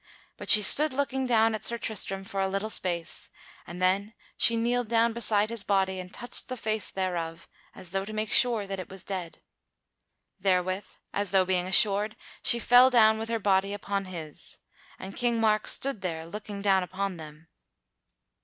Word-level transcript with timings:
But 0.35 0.49
she 0.49 0.63
stood 0.63 0.93
looking 0.93 1.27
down 1.27 1.53
at 1.53 1.63
Sir 1.63 1.77
Tristram 1.77 2.23
for 2.23 2.41
a 2.41 2.47
little 2.49 2.71
space, 2.71 3.29
and 3.67 3.79
then 3.79 4.15
she 4.35 4.55
kneeled 4.57 4.87
down 4.87 5.13
beside 5.13 5.51
his 5.51 5.63
body 5.63 5.99
and 5.99 6.11
touched 6.11 6.49
the 6.49 6.57
face 6.57 6.89
thereof 6.89 7.47
as 7.75 7.91
though 7.91 8.03
to 8.03 8.11
make 8.11 8.31
sure 8.31 8.65
that 8.65 8.79
it 8.79 8.89
was 8.89 9.03
dead. 9.03 9.43
Therewith, 10.39 10.87
as 11.13 11.29
though 11.29 11.45
being 11.45 11.67
assured, 11.67 12.15
she 12.41 12.57
fell 12.57 12.89
down 12.89 13.19
with 13.19 13.29
her 13.29 13.37
body 13.37 13.75
upon 13.75 14.05
his; 14.05 14.57
and 14.97 15.15
King 15.15 15.39
Mark 15.39 15.67
stood 15.67 16.01
there 16.01 16.25
looking 16.25 16.63
down 16.63 16.81
upon 16.81 17.17
them. 17.17 17.49